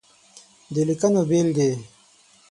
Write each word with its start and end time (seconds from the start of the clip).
د 0.73 0.75
ليکنو 0.87 1.21
بېلګې: 1.29 1.71